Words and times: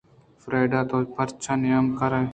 فریڈا 0.41 0.81
ءَ 0.83 0.87
تو 0.89 0.97
پرچہ 1.15 1.53
نیام 1.61 1.85
ءَ 1.89 1.95
کارے 1.99 2.23